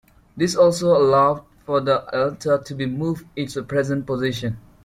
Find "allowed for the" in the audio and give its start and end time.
0.97-2.03